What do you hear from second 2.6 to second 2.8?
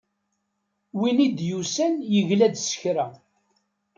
s